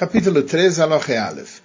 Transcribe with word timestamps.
Capítulo 0.00 0.42
3, 0.42 0.80
Alohe 0.80 1.14
Aleph. 1.14 1.60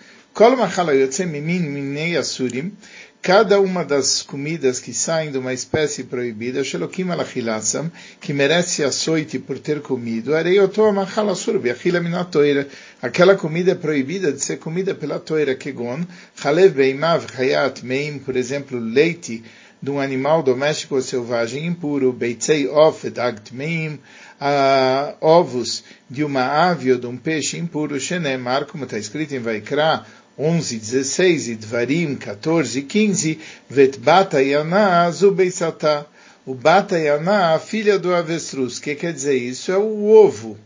Cada 3.21 3.61
uma 3.61 3.85
das 3.85 4.21
comidas 4.23 4.77
que 4.77 4.93
saem 4.93 5.31
de 5.31 5.37
uma 5.37 5.53
espécie 5.53 6.03
proibida, 6.03 6.61
shelokim 6.61 7.11
alachilatzam, 7.11 7.89
que 8.19 8.33
merece 8.33 8.83
açoite 8.83 9.39
por 9.39 9.57
ter 9.57 9.79
comido, 9.81 10.35
areiotoa 10.35 10.91
machala 10.91 11.31
asur 11.31 11.57
beachila 11.59 12.01
minatoira, 12.01 12.67
aquela 13.01 13.35
comida 13.35 13.71
é 13.71 13.75
proibida 13.75 14.33
de 14.33 14.43
ser 14.43 14.57
comida 14.57 14.93
pela 14.93 15.17
toira, 15.17 15.55
kegon, 15.55 16.05
chalev 16.35 16.75
beimav 16.75 17.25
chayat 17.33 17.83
meim, 17.83 18.19
por 18.19 18.35
exemplo, 18.35 18.77
leite, 18.77 19.45
de 19.81 19.91
um 19.91 19.99
animal 19.99 20.43
doméstico 20.43 20.95
ou 20.95 21.01
selvagem 21.01 21.65
impuro, 21.67 22.11
beitzei 22.11 22.67
ofed 22.67 23.17
agtmeim, 23.17 23.99
uh, 24.39 25.15
ovos 25.21 25.83
de 26.09 26.23
uma 26.23 26.43
ave 26.43 26.91
ou 26.91 26.99
de 26.99 27.07
um 27.07 27.17
peixe 27.17 27.57
impuro, 27.57 27.99
shenemar, 27.99 28.65
como 28.65 28.83
está 28.83 28.97
escrito 28.97 29.33
em 29.33 29.39
Vaikra 29.39 30.05
11, 30.37 30.77
16 30.77 31.47
e 31.47 31.55
Dvarim 31.55 32.15
14 32.15 32.79
e 32.79 32.81
15, 32.81 33.39
vetbata 33.69 34.41
yana 34.41 35.09
zubeisata. 35.11 36.05
O 36.45 36.53
bata 36.53 36.99
yana, 36.99 37.55
a 37.55 37.59
filha 37.59 37.97
do 37.97 38.13
avestruz. 38.13 38.77
O 38.77 38.81
que 38.81 38.93
quer 38.93 39.11
dizer 39.11 39.35
isso? 39.35 39.71
É 39.71 39.77
o 39.77 40.05
ovo 40.05 40.59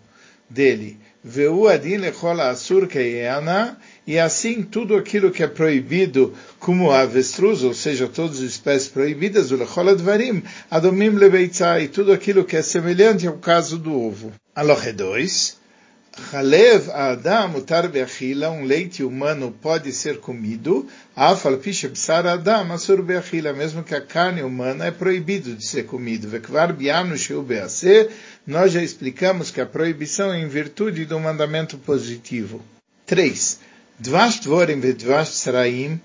dele. 0.50 0.98
Veu 1.24 1.68
adin 1.68 1.98
lechola 1.98 2.50
asur 2.50 2.88
keyana, 2.88 3.78
e 4.08 4.18
assim 4.18 4.64
tudo 4.64 4.96
aquilo 4.96 5.32
que 5.32 5.44
é 5.44 5.48
proibido, 5.48 6.34
como 6.60 6.92
a 6.92 7.02
avestruz, 7.02 7.62
ou 7.62 7.74
seja, 7.74 8.08
todas 8.08 8.38
as 8.38 8.44
espécies 8.44 8.88
proibidas, 8.88 9.52
o 9.52 9.58
lechola 9.58 9.96
dvarim, 9.96 10.42
adomim 10.72 11.10
lebeitzai, 11.10 11.90
tudo 11.90 12.14
aquilo 12.14 12.46
que 12.46 12.56
é 12.56 12.62
semelhante 12.62 13.28
ao 13.28 13.38
caso 13.38 13.78
do 13.78 13.94
ovo. 13.94 14.32
Alohe 14.56 14.94
2. 14.94 15.59
Chalev 16.30 16.90
Adam 16.92 17.50
mutar 17.50 17.88
beachila, 17.88 18.50
um 18.50 18.64
leite 18.64 19.04
humano 19.04 19.56
pode 19.62 19.92
ser 19.92 20.20
comido, 20.20 20.86
afal 21.16 21.58
pishebsar 21.58 22.26
Adam 22.28 22.72
asur 22.72 23.02
beachila, 23.02 23.54
mesmo 23.54 23.84
que 23.84 23.96
a 23.96 24.02
carne 24.02 24.44
humana 24.44 24.86
é 24.86 24.92
proibido 24.92 25.56
de 25.56 25.66
ser 25.66 25.86
comido. 25.86 26.28
Vekvar 26.28 26.74
bianu 26.74 27.18
sheu 27.18 27.42
bease, 27.42 28.10
nós 28.46 28.72
já 28.72 28.84
explicamos 28.84 29.50
que 29.50 29.62
a 29.62 29.66
proibição 29.66 30.32
é 30.34 30.40
em 30.40 30.48
virtude 30.48 31.06
do 31.06 31.20
mandamento 31.20 31.78
positivo. 31.78 32.62
3. 33.06 33.60
Dvash 34.00 34.40
dvorim 34.40 34.80
vedvash 34.80 35.30
saraim, 35.30 36.00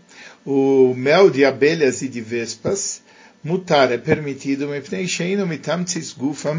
o 0.44 0.94
mel 0.96 1.28
de 1.30 1.44
abelhas 1.44 2.02
e 2.02 2.08
de 2.08 2.20
vespas, 2.20 3.03
mutar 3.44 3.92
é 3.92 3.98
permitido, 3.98 4.66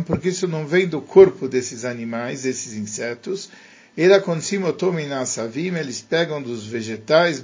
porque 0.04 0.30
isso 0.30 0.48
não 0.48 0.68
vem 0.68 0.88
do 0.88 1.02
corpo 1.02 1.48
desses 1.48 1.84
animais, 1.84 2.44
desses 2.44 2.74
insetos. 2.74 3.50
Eles 5.80 6.02
pegam 6.02 6.42
dos 6.42 6.68
vegetais, 6.68 7.40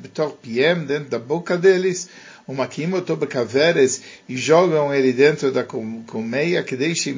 dentro 0.86 1.10
da 1.10 1.18
boca 1.18 1.58
deles, 1.58 2.08
uma 2.48 2.68
quimotobecaveres, 2.68 4.02
e 4.28 4.36
jogam 4.38 4.94
ele 4.94 5.14
dentro 5.14 5.52
da 5.52 5.64
colmeia, 5.64 6.62
que 6.62 6.76
deixem 6.76 7.14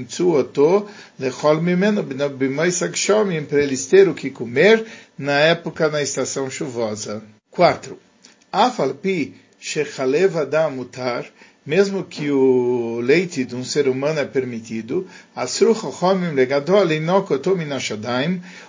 shomim, 2.98 3.44
para 3.44 3.62
eles 3.62 3.86
ter 3.88 4.08
o 4.08 4.14
que 4.14 4.30
comer 4.30 4.86
na 5.18 5.40
época, 5.40 5.90
na 5.90 6.02
estação 6.02 6.50
chuvosa. 6.50 7.24
4. 7.50 7.98
Afalpi, 8.52 9.34
shechalev 9.60 10.38
adam 10.38 10.72
mutar, 10.72 11.26
mesmo 11.66 12.04
que 12.04 12.30
o 12.30 13.00
leite 13.02 13.46
de 13.46 13.56
um 13.56 13.64
ser 13.64 13.88
humano 13.88 14.20
é 14.20 14.26
permitido, 14.26 15.08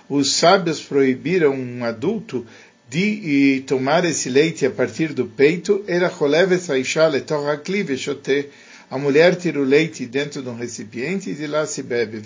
os 0.09 0.31
sábios 0.31 0.81
proibiram 0.81 1.53
um 1.53 1.83
adulto 1.83 2.45
de 2.89 3.63
tomar 3.67 4.05
esse 4.05 4.29
leite 4.29 4.65
a 4.65 4.71
partir 4.71 5.13
do 5.13 5.25
peito, 5.25 5.83
a 8.89 8.97
mulher 8.97 9.35
tira 9.35 9.59
o 9.59 9.63
leite 9.63 10.05
dentro 10.05 10.41
de 10.41 10.47
um 10.47 10.55
recipiente 10.55 11.31
e 11.31 11.33
de 11.33 11.47
lá 11.47 11.65
se 11.65 11.81
bebe. 11.81 12.21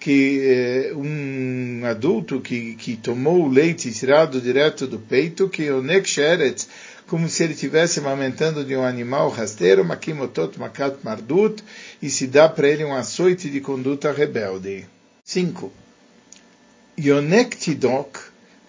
que 0.00 0.40
eh, 0.42 0.92
um 0.94 1.82
adulto 1.84 2.40
que, 2.40 2.74
que 2.74 2.96
tomou 2.96 3.44
o 3.44 3.48
leite 3.48 3.92
tirado 3.92 4.40
direto 4.40 4.86
do 4.86 4.98
peito, 4.98 5.46
que 5.46 5.70
o 5.70 5.82
neksheret, 5.82 6.66
como 7.10 7.28
se 7.28 7.42
ele 7.42 7.54
estivesse 7.54 7.98
amamentando 7.98 8.64
de 8.64 8.76
um 8.76 8.84
animal 8.84 9.30
rasteiro, 9.30 9.84
makimotot 9.84 10.56
makat 10.60 10.98
mardut, 11.02 11.60
e 12.00 12.08
se 12.08 12.28
dá 12.28 12.48
para 12.48 12.68
ele 12.68 12.84
um 12.84 12.94
açoite 12.94 13.50
de 13.50 13.60
conduta 13.60 14.12
rebelde. 14.12 14.86
5. 15.24 15.72
Yonek 16.96 17.56
tidok 17.56 18.19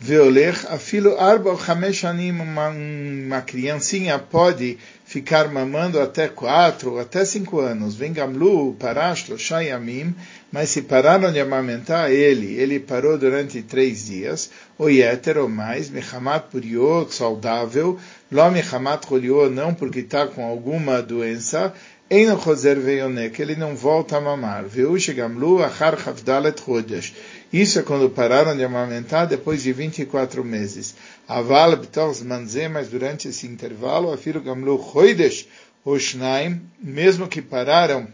veolech 0.03 0.65
afilo 0.67 1.15
arba 1.19 1.55
chamesh 1.55 2.05
anim, 2.05 2.31
uma 2.31 3.41
criancinha 3.41 4.17
pode 4.17 4.79
ficar 5.05 5.47
mamando 5.47 5.99
até 6.01 6.27
quatro, 6.27 6.97
até 6.97 7.23
cinco 7.23 7.59
anos. 7.59 7.93
Vem 7.93 8.11
Gamlu, 8.11 8.73
Parashlo, 8.79 9.37
Shayamim, 9.37 10.15
mas 10.51 10.71
se 10.71 10.81
pararam 10.81 11.31
de 11.31 11.39
amamentar 11.39 12.09
ele, 12.09 12.55
ele 12.55 12.79
parou 12.79 13.15
durante 13.15 13.61
três 13.61 14.07
dias, 14.07 14.49
ou 14.75 14.89
yeter 14.89 15.37
ou 15.37 15.47
mais, 15.47 15.87
Mechamat 15.87 16.47
Puriot, 16.49 17.13
saudável, 17.13 17.99
Lo 18.31 18.49
Mechamat 18.49 19.07
Choliot, 19.07 19.53
não 19.53 19.71
porque 19.71 19.99
está 19.99 20.25
com 20.25 20.43
alguma 20.43 20.99
doença, 20.99 21.71
Eino 22.09 22.37
Choser 22.41 22.77
Veyonek, 22.77 23.41
ele 23.41 23.55
não 23.55 23.73
volta 23.73 24.17
a 24.17 24.19
mamar. 24.19 24.65
Veush 24.65 25.13
Gamlu, 25.13 25.63
Achar 25.63 25.97
Chavdalet 25.97 26.59
Chodesh. 26.59 27.13
Isso 27.51 27.79
é 27.79 27.83
quando 27.83 28.09
pararam 28.09 28.55
de 28.55 28.63
amamentar 28.63 29.27
depois 29.27 29.61
de 29.61 29.73
24 29.73 30.43
meses. 30.43 30.95
Aval 31.27 31.75
b'tor 31.75 32.15
manzé, 32.23 32.69
mas 32.69 32.87
durante 32.87 33.27
esse 33.27 33.45
intervalo, 33.45 34.13
afiro 34.13 34.39
gamlu 34.39 34.81
choidesh 34.91 35.47
oshnaim, 35.83 36.61
mesmo 36.79 37.27
que 37.27 37.41
pararam 37.41 38.07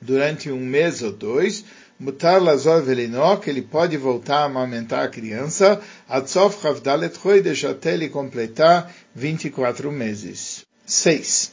durante 0.00 0.50
um 0.50 0.60
mês 0.60 1.02
ou 1.02 1.12
dois, 1.12 1.64
mutar 1.98 2.42
lazor 2.42 2.82
velinok, 2.82 3.48
ele 3.48 3.62
pode 3.62 3.96
voltar 3.96 4.40
a 4.40 4.44
amamentar 4.44 5.04
a 5.04 5.08
criança, 5.08 5.80
atzof 6.08 6.60
chavdalet 6.60 7.16
choidesh, 7.18 7.64
até 7.64 7.94
ele 7.94 8.08
completar 8.08 8.92
24 9.14 9.90
meses. 9.90 10.66
6. 10.84 11.52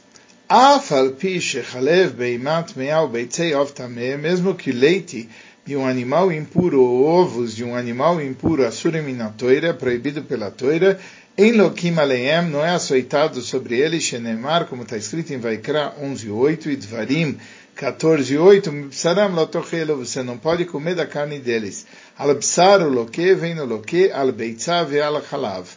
Afal 0.49 1.11
pi 1.11 1.41
shechalev 1.41 2.13
beimat 2.13 2.73
me'al 2.77 3.09
beitzei 3.09 3.53
of 3.53 3.73
mesmo 4.17 4.55
que 4.55 4.71
leite 4.71 5.27
de 5.67 5.75
um 5.75 5.85
animal 5.85 6.31
impuro 6.31 6.81
ou 6.81 7.03
ovos 7.03 7.53
de 7.53 7.61
um 7.61 7.75
animal 7.75 8.21
impuro, 8.21 8.65
assuriminatoira, 8.65 9.73
proibido 9.73 10.23
pela 10.23 10.49
toira, 10.49 10.97
em 11.37 11.51
Lokim 11.51 11.93
Aleem, 11.97 12.49
não 12.49 12.65
é 12.65 12.69
açoitado 12.69 13.41
sobre 13.41 13.77
ele, 13.77 13.99
Shenemar, 13.99 14.65
como 14.67 14.83
está 14.83 14.95
escrito 14.95 15.33
em 15.33 15.37
Vaikra 15.37 15.93
11.8 16.01 16.67
e 16.67 16.75
Dvarim 16.77 17.37
14.8, 17.77 18.89
Psaram 18.89 19.35
Lotochelo, 19.35 19.97
você 19.97 20.23
não 20.23 20.37
pode 20.37 20.63
comer 20.63 20.95
da 20.95 21.05
carne 21.05 21.37
deles. 21.37 21.85
Al 22.17 22.33
Psar 22.37 22.87
Loque, 22.87 23.35
vem 23.35 23.53
no 23.53 23.65
Loque, 23.65 24.09
Al 24.09 24.31
Beitzav 24.31 24.95
e 24.95 25.01
Al 25.01 25.21
Halav. 25.29 25.67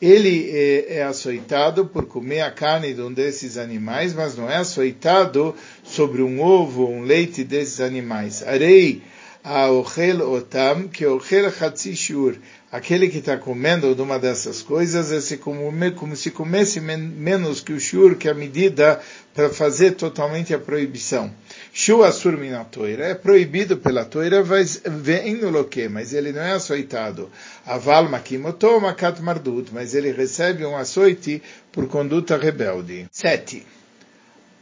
Ele 0.00 0.48
é, 0.50 0.98
é 0.98 1.02
açoitado 1.02 1.86
por 1.86 2.06
comer 2.06 2.42
a 2.42 2.52
carne 2.52 2.94
de 2.94 3.02
um 3.02 3.12
desses 3.12 3.58
animais, 3.58 4.14
mas 4.14 4.36
não 4.36 4.48
é 4.48 4.56
açoitado 4.56 5.56
sobre 5.82 6.22
um 6.22 6.40
ovo 6.40 6.84
ou 6.84 6.94
um 6.94 7.02
leite 7.02 7.44
desses 7.44 7.80
animais. 7.80 8.42
Arei, 8.42 9.02
Aochel 9.42 10.20
Otam, 10.20 10.86
que 10.88 11.06
Ochel 11.06 11.46
Hatzishur, 11.46 12.36
aquele 12.70 13.08
que 13.08 13.18
está 13.18 13.38
comendo 13.38 13.94
de 13.94 14.02
uma 14.02 14.18
dessas 14.18 14.60
coisas, 14.60 15.32
é 15.32 15.36
como, 15.38 15.72
se 16.14 16.30
comesse 16.30 16.78
men, 16.78 16.98
menos 16.98 17.62
que 17.62 17.72
o 17.72 17.80
shur, 17.80 18.16
que 18.16 18.28
é 18.28 18.32
a 18.32 18.34
medida 18.34 19.00
para 19.34 19.48
fazer 19.48 19.92
totalmente 19.92 20.52
a 20.52 20.58
proibição. 20.58 21.32
Shu 21.72 22.02
Asur 22.02 22.36
Minatoira 22.36 23.06
é 23.06 23.14
proibido 23.14 23.78
pela 23.78 24.04
toira, 24.04 24.42
vem 24.42 25.36
no 25.36 25.48
loque, 25.48 25.88
mas 25.88 26.12
ele 26.12 26.32
não 26.32 26.42
é 26.42 26.52
açoitado. 26.52 27.30
Aval 27.64 28.10
Makimoto 28.10 28.78
Makat 28.78 29.22
Mardut, 29.22 29.70
mas 29.72 29.94
ele 29.94 30.12
recebe 30.12 30.66
um 30.66 30.76
açoite 30.76 31.42
por 31.72 31.88
conduta 31.88 32.36
rebelde. 32.36 33.06
7. 33.10 33.79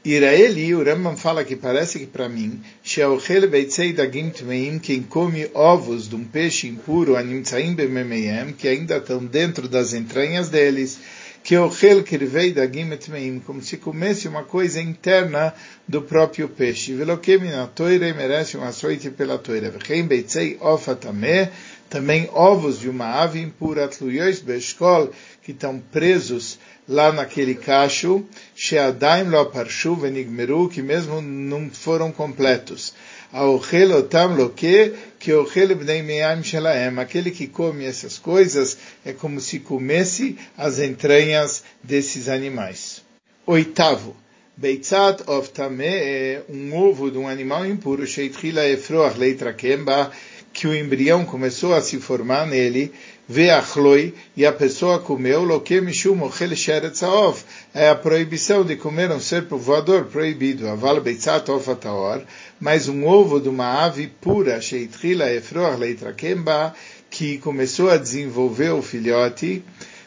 Iraeli, 0.04 0.74
o 0.76 0.84
Rambam 0.84 1.16
fala 1.16 1.44
que 1.44 1.56
parece 1.56 1.98
que 1.98 2.06
para 2.06 2.28
mim, 2.28 2.60
Sheochel 2.84 3.48
Beitzei 3.48 3.92
Dagim 3.92 4.30
Tmeim, 4.30 4.78
quem 4.78 5.02
come 5.02 5.50
ovos 5.52 6.08
de 6.08 6.14
um 6.14 6.22
peixe 6.22 6.68
impuro, 6.68 7.16
Animtsaim 7.16 7.74
Bememeyem, 7.74 8.52
que 8.52 8.68
ainda 8.68 8.98
estão 8.98 9.24
dentro 9.24 9.68
das 9.68 9.94
entranhas 9.94 10.48
deles, 10.48 11.00
que 11.42 11.56
Ochel 11.58 12.04
Kirvei 12.04 12.52
Dagim 12.52 12.96
Tmeim, 12.96 13.40
como 13.40 13.60
se 13.60 13.76
comesse 13.76 14.28
uma 14.28 14.44
coisa 14.44 14.80
interna 14.80 15.52
do 15.86 16.00
próprio 16.00 16.48
peixe. 16.48 16.94
Veloquemi 16.94 17.48
na 17.48 17.66
toira 17.66 18.14
merece 18.14 18.56
um 18.56 18.62
açoite 18.62 19.10
pela 19.10 19.36
toira. 19.36 19.68
Vechem 19.68 20.06
Beitzei 20.06 20.58
Ofatame, 20.60 21.48
também 21.90 22.28
ovos 22.32 22.78
de 22.78 22.88
uma 22.88 23.20
ave 23.20 23.40
impura, 23.40 23.88
Tluyois 23.88 24.38
Beshkol, 24.40 25.10
que 25.42 25.52
estão 25.52 25.80
presos 25.90 26.58
lá 26.88 27.12
naquele 27.12 27.54
cacho, 27.54 28.24
Sheadaim 28.54 29.28
lo 29.28 29.46
parshu 29.46 29.94
venigmeru, 29.94 30.68
que 30.68 30.80
mesmo 30.80 31.20
não 31.20 31.68
foram 31.70 32.10
completos. 32.10 32.94
Aochel 33.30 33.92
otam 33.92 34.34
loke, 34.34 34.94
que 35.18 35.32
ochel 35.34 35.76
bnei 35.76 36.02
me'am 36.02 36.42
shelaem. 36.42 36.98
Aquele 36.98 37.30
que 37.30 37.46
come 37.46 37.84
essas 37.84 38.18
coisas 38.18 38.78
é 39.04 39.12
como 39.12 39.38
se 39.38 39.58
comesse 39.58 40.38
as 40.56 40.78
entranhas 40.78 41.62
desses 41.82 42.28
animais. 42.28 43.02
Oitavo. 43.46 44.16
Beitzat 44.56 45.22
of 45.28 45.50
Tameh, 45.50 46.42
um 46.48 46.74
ovo 46.74 47.12
de 47.12 47.18
um 47.18 47.28
animal 47.28 47.64
impuro, 47.64 48.04
Sheitchila 48.04 48.66
Efroach 48.66 49.16
Leitrakemba, 49.16 50.10
que 50.52 50.66
o 50.66 50.74
embrião 50.74 51.24
começou 51.24 51.72
a 51.72 51.80
se 51.80 51.98
formar 51.98 52.44
nele, 52.44 52.92
veachloi, 53.28 54.14
e 54.36 54.46
a 54.46 54.52
pessoa 54.52 54.98
comeu, 54.98 55.44
loke 55.44 55.80
mishum 55.80 56.22
ochel 56.22 56.56
sheretzaov, 56.56 57.42
é 57.74 57.90
a 57.90 57.94
proibição 57.94 58.64
de 58.64 58.76
comer 58.76 59.10
um 59.10 59.20
ser 59.20 59.42
voador 59.42 60.06
proibido, 60.06 60.66
aval 60.66 61.00
beitzat 61.00 61.50
of 61.50 61.70
ataor, 61.70 62.22
mas 62.58 62.88
um 62.88 63.06
ovo 63.06 63.38
de 63.38 63.48
uma 63.50 63.84
ave 63.84 64.06
pura, 64.06 64.60
sheitchila 64.60 65.30
efroach 65.30 65.78
leitrakemba, 65.78 66.74
que 67.10 67.38
começou 67.38 67.90
a 67.90 67.98
desenvolver 67.98 68.70
o 68.70 68.82
filhote, 68.82 69.62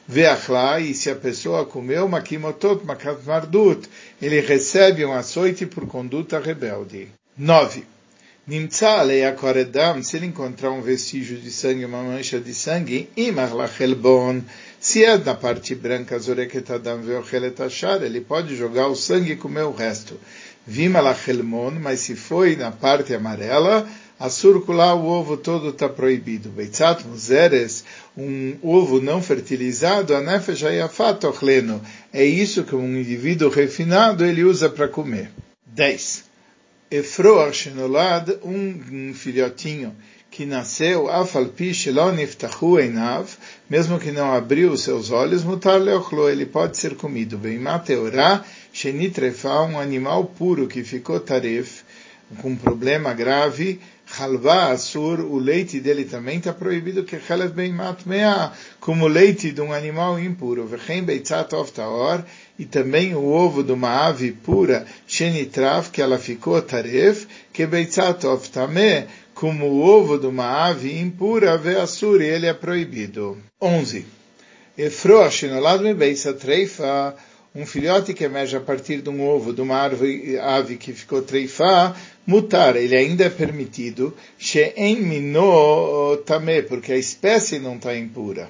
veachla, 0.08 0.80
e 0.80 0.94
se 0.96 1.10
a 1.10 1.16
pessoa 1.16 1.66
comeu 1.66 2.08
makimotot 2.08 2.84
makat 2.84 3.24
mardut, 3.24 3.88
ele 4.20 4.42
recebe 4.42 5.06
um 5.06 5.14
açoite 5.14 5.68
por 5.68 5.88
conduta 5.88 6.40
rebelde. 6.40 7.08
9. 7.38 7.84
Nimtza 8.48 9.00
alei 9.00 9.32
koredam, 9.34 10.02
se 10.02 10.18
ele 10.18 10.26
encontrar 10.26 10.72
um 10.72 10.82
vestígio 10.82 11.38
de 11.38 11.52
sangue, 11.52 11.86
uma 11.86 12.02
mancha 12.02 12.40
de 12.40 12.54
sangue, 12.56 13.08
imar 13.16 13.54
lachelbon, 13.54 14.42
se 14.80 15.06
é 15.06 15.16
na 15.16 15.36
parte 15.36 15.76
branca, 15.76 16.18
zoreketadam 16.18 17.04
veocheletachar, 17.04 18.02
ele 18.02 18.20
pode 18.20 18.56
jogar 18.56 18.88
o 18.88 18.96
sangue 18.96 19.34
e 19.34 19.36
comer 19.36 19.62
o 19.62 19.72
resto. 19.72 20.20
Vima 20.66 21.00
lachelmon, 21.00 21.72
mas 21.80 22.00
se 22.00 22.16
foi 22.16 22.56
na 22.56 22.72
parte 22.72 23.14
amarela, 23.14 23.88
a 24.20 24.28
circular 24.28 24.96
o 24.96 25.06
ovo 25.06 25.38
todo 25.38 25.70
está 25.70 25.88
proibido. 25.88 26.50
Beitzat 26.50 27.06
muzeres, 27.06 27.84
um 28.18 28.56
ovo 28.64 29.00
não 29.00 29.22
fertilizado, 29.22 30.16
a 30.16 30.22
nefesh 30.22 30.64
ayafat 30.64 31.24
ochleno. 31.26 31.80
É 32.12 32.26
isso 32.26 32.64
que 32.64 32.76
um 32.76 32.98
indivíduo 32.98 33.50
refinado 33.50 34.26
ele 34.26 34.44
usa 34.44 34.68
para 34.68 34.88
comer. 34.88 35.30
10. 35.68 36.31
Efroar 36.92 37.54
Shenolad, 37.54 38.38
um 38.44 39.14
filhotinho 39.14 39.96
que 40.30 40.46
nasceu, 40.46 41.10
Afalpi 41.10 41.74
Shelon 41.74 42.20
Iftahu 42.20 42.80
Einav, 42.80 43.30
mesmo 43.70 43.98
que 43.98 44.12
não 44.12 44.34
abriu 44.34 44.74
os 44.74 44.84
seus 44.84 45.10
olhos, 45.10 45.42
Mutar 45.42 45.80
Leochlo, 45.80 46.30
ele 46.30 46.46
pode 46.46 46.76
ser 46.76 46.96
comido. 46.96 47.38
Bem, 47.38 47.58
Mateorá, 47.58 48.44
Shenitrefa, 48.74 49.62
um 49.62 49.80
animal 49.80 50.26
puro 50.26 50.68
que 50.68 50.84
ficou 50.84 51.18
taref, 51.18 51.84
com 52.42 52.50
um 52.50 52.56
problema 52.58 53.14
grave, 53.14 53.80
Halva 54.18 54.72
Asur, 54.72 55.22
o 55.22 55.40
leite 55.40 55.80
dele 55.80 56.06
também 56.06 56.38
está 56.38 56.52
proibido, 56.52 57.04
que 57.04 57.20
Chalev 57.20 57.54
bem 57.54 57.72
matmea, 57.72 58.52
como 58.80 59.08
leite 59.08 59.52
de 59.52 59.62
um 59.62 59.72
animal 59.72 60.20
impuro. 60.20 60.68
Vechem 60.68 61.04
beitzat 61.04 61.54
of 61.56 61.72
taor, 61.72 62.24
e 62.60 62.66
também 62.66 63.16
o 63.16 63.24
ovo 63.26 63.64
de 63.64 63.72
uma 63.72 64.08
ave 64.08 64.32
pura, 64.32 64.86
Shenitrav, 65.08 65.90
que 65.92 66.02
ela 66.02 66.20
ficou 66.20 66.62
taref, 66.62 67.26
que 67.54 67.66
beitzat 67.66 68.26
of 68.26 68.50
tameh, 68.50 69.08
como 69.34 69.66
o 69.68 69.82
ovo 69.82 70.18
de 70.18 70.28
uma 70.28 70.68
ave 70.68 71.00
impura, 71.00 71.58
Veasur, 71.58 72.22
e 72.22 72.26
ele 72.26 72.48
é 72.48 72.54
proibido. 72.54 73.38
11. 73.62 74.06
Efroa 74.78 75.30
Shenolad 75.30 75.82
me 75.82 75.94
beisa 75.94 76.34
treifa, 76.34 77.16
um 77.54 77.66
filhote 77.66 78.14
que 78.14 78.24
emerge 78.24 78.56
a 78.56 78.62
partir 78.62 79.02
de 79.02 79.10
um 79.10 79.28
ovo 79.28 79.52
de 79.52 79.62
uma 79.62 79.76
árvore, 79.76 80.40
ave 80.40 80.78
que 80.78 80.94
ficou 80.94 81.22
treifá, 81.22 81.94
mutar, 82.26 82.78
ele 82.78 82.96
ainda 82.96 83.26
é 83.26 83.30
permitido, 83.30 84.16
she'en 84.38 85.02
mino 85.02 86.18
tamé, 86.26 86.62
porque 86.62 86.94
a 86.94 86.98
espécie 86.98 87.60
não 87.60 87.76
está 87.76 87.96
impura. 87.98 88.50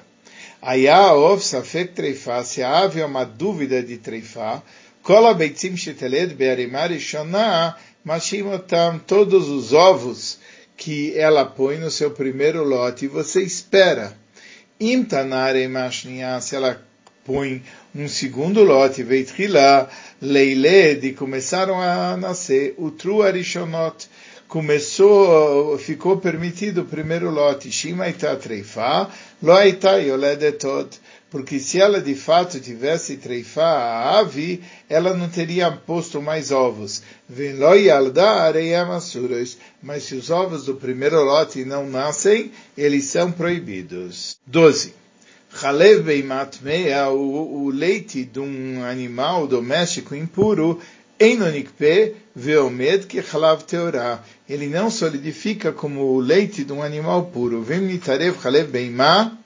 Aya 0.60 1.14
of 1.14 1.44
safek 1.44 1.92
treifá, 1.94 2.44
se 2.44 2.62
a 2.62 2.78
ave 2.78 3.00
é 3.00 3.04
uma 3.04 3.24
dúvida 3.24 3.82
de 3.82 3.96
treifá, 3.96 4.62
kola 5.02 5.34
beitzim 5.34 5.76
sheteled 5.76 6.34
be'arimar 6.34 6.96
shona, 7.00 7.76
mashimotam, 8.04 9.00
todos 9.00 9.48
os 9.48 9.72
ovos 9.72 10.38
que 10.76 11.18
ela 11.18 11.44
põe 11.44 11.78
no 11.78 11.90
seu 11.90 12.12
primeiro 12.12 12.62
lote, 12.62 13.08
você 13.08 13.42
espera. 13.42 14.16
Imtanare 14.78 15.66
mashniya, 15.66 16.40
se 16.40 16.54
ela 16.54 16.80
põe 17.24 17.62
um 17.94 18.08
segundo 18.08 18.62
lote, 18.62 19.02
Veitrila, 19.02 19.88
Leile, 20.20 20.94
de 20.94 21.12
começaram 21.12 21.80
a 21.80 22.16
nascer, 22.16 22.74
o 22.78 22.90
Tru 22.90 23.22
Arishonot, 23.22 24.08
começou, 24.48 25.78
ficou 25.78 26.18
permitido 26.18 26.82
o 26.82 26.84
primeiro 26.84 27.30
lote, 27.30 27.72
Shimaita 27.72 28.36
Treifa, 28.36 29.08
Loaita 29.42 29.98
Yoledetot, 29.98 31.00
porque 31.30 31.58
se 31.58 31.80
ela 31.80 31.98
de 31.98 32.14
fato 32.14 32.60
tivesse 32.60 33.16
treifá 33.16 33.64
a 33.64 34.18
ave, 34.18 34.62
ela 34.86 35.16
não 35.16 35.30
teria 35.30 35.70
posto 35.72 36.20
mais 36.20 36.52
ovos. 36.52 37.02
Mas 39.82 40.02
se 40.02 40.14
os 40.14 40.28
ovos 40.28 40.66
do 40.66 40.74
primeiro 40.74 41.24
lote 41.24 41.64
não 41.64 41.88
nascem, 41.88 42.52
eles 42.76 43.06
são 43.06 43.32
proibidos. 43.32 44.36
12. 44.46 45.01
Chalev 45.54 46.02
Beimat 46.02 46.60
Meia, 46.62 47.10
o 47.10 47.68
leite 47.68 48.24
de 48.24 48.40
um 48.40 48.82
animal 48.82 49.46
doméstico 49.46 50.14
impuro, 50.14 50.80
Enonikpe 51.20 52.16
Veomed 52.34 53.06
que 53.06 53.22
Chalav 53.22 53.62
Teorá. 53.64 54.24
Ele 54.48 54.66
não 54.66 54.90
solidifica 54.90 55.70
como 55.70 56.14
o 56.14 56.20
leite 56.20 56.64
de 56.64 56.72
um 56.72 56.82
animal 56.82 57.26
puro. 57.26 57.62
Vem 57.62 57.80
Nitarev 57.80 58.40
Chalev 58.42 58.70
Beima, 58.70 59.38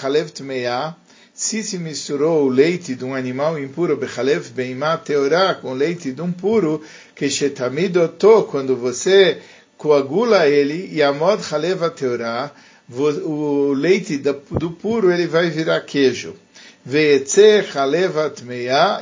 Chalev 0.00 0.30
Tmeia, 0.30 0.96
se 1.32 1.62
se 1.62 1.78
misturou 1.78 2.46
o 2.46 2.48
leite 2.48 2.94
de 2.94 3.04
um 3.04 3.14
animal 3.14 3.58
impuro, 3.58 3.98
Bechalev 3.98 4.48
Beima 4.54 4.96
Teorá, 4.96 5.54
com 5.54 5.72
o 5.72 5.74
leite 5.74 6.10
de 6.10 6.22
um 6.22 6.32
puro, 6.32 6.82
que 7.14 7.28
Shetamidoto, 7.28 8.44
quando 8.50 8.74
você 8.74 9.42
coagula 9.76 10.48
ele, 10.48 10.98
Yamod 10.98 11.44
Chalev 11.44 11.90
Teorá, 11.90 12.50
o 12.88 13.72
leite 13.72 14.18
do 14.18 14.70
puro 14.70 15.12
ele 15.12 15.26
vai 15.26 15.50
virar 15.50 15.80
queijo. 15.80 16.34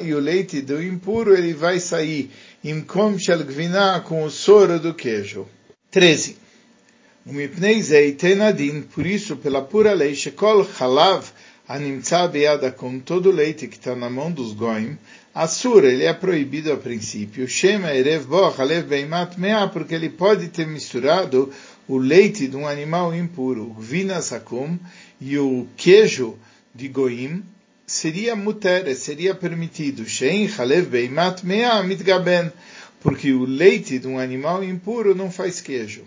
E 0.02 0.14
o 0.14 0.18
leite 0.18 0.62
do 0.62 0.82
impuro 0.82 1.36
ele 1.36 1.52
vai 1.52 1.78
sair. 1.78 2.30
Imkom 2.64 3.18
shel 3.18 3.40
com 4.04 4.24
o 4.24 4.30
soro 4.30 4.80
do 4.80 4.94
queijo. 4.94 5.46
13. 5.90 6.38
Umipnei 7.26 7.80
zeitenadin, 7.80 8.82
por 8.82 9.06
isso, 9.06 9.36
pela 9.36 9.62
pura 9.62 9.94
lei, 9.94 10.14
shekol 10.14 10.62
chalav, 10.64 11.24
animtza 11.66 12.26
beada, 12.28 12.70
com 12.70 12.98
todo 12.98 13.30
leite 13.30 13.66
que 13.66 13.76
está 13.76 13.96
na 13.96 14.10
mão 14.10 14.30
dos 14.30 14.52
goim, 14.52 14.98
Assur, 15.34 15.84
ele 15.84 16.04
é 16.04 16.12
proibido 16.12 16.72
a 16.72 16.76
princípio. 16.76 17.48
Shema 17.48 17.92
erev 17.92 18.26
bo, 18.26 18.52
chalev 18.52 18.86
beimat 18.86 19.36
mea, 19.36 19.66
porque 19.66 19.92
ele 19.92 20.08
pode 20.08 20.46
ter 20.46 20.64
misturado 20.64 21.52
o 21.86 21.98
leite 21.98 22.48
de 22.48 22.56
um 22.56 22.66
animal 22.66 23.14
impuro, 23.14 23.74
gvina 23.78 24.22
sakum, 24.22 24.78
e 25.20 25.38
o 25.38 25.66
queijo 25.76 26.38
de 26.74 26.88
goim, 26.88 27.42
seria 27.86 28.34
muter, 28.34 28.94
seria 28.96 29.34
permitido. 29.34 30.06
Shein 30.06 30.48
chalev 30.48 30.88
beimat 30.88 31.42
mea 31.42 31.82
mitgaben, 31.82 32.50
porque 33.00 33.32
o 33.32 33.44
leite 33.44 33.98
de 33.98 34.08
um 34.08 34.18
animal 34.18 34.64
impuro 34.64 35.14
não 35.14 35.30
faz 35.30 35.60
queijo. 35.60 36.04